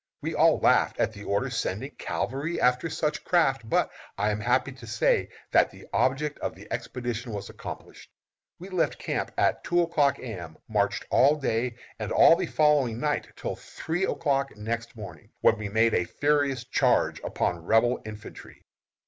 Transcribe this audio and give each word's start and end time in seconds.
We 0.19 0.33
all 0.33 0.57
laughed 0.57 0.97
at 0.99 1.13
the 1.13 1.23
order 1.25 1.51
sending 1.51 1.91
cavalry 1.91 2.59
after 2.59 2.89
such 2.89 3.23
craft, 3.23 3.69
but 3.69 3.91
I 4.17 4.31
am 4.31 4.39
happy 4.39 4.71
to 4.71 4.87
say 4.87 5.29
that 5.51 5.69
the 5.69 5.85
object 5.93 6.39
of 6.39 6.55
the 6.55 6.67
expedition 6.73 7.31
was 7.31 7.51
accomplished. 7.51 8.09
We 8.57 8.69
left 8.69 8.97
camp 8.97 9.31
at 9.37 9.63
two 9.63 9.83
o'clock 9.83 10.17
A. 10.17 10.23
M., 10.23 10.57
marched 10.67 11.05
all 11.11 11.35
day 11.35 11.75
and 11.99 12.11
all 12.11 12.35
the 12.35 12.47
following 12.47 12.99
night, 12.99 13.31
till 13.35 13.55
three 13.55 14.05
o'clock 14.05 14.57
next 14.57 14.95
morning, 14.95 15.29
when 15.41 15.59
we 15.59 15.69
made 15.69 15.93
a 15.93 16.05
furious 16.05 16.63
charge 16.63 17.19
upon 17.19 17.63
Rebel 17.63 18.01
infantry. 18.03 18.63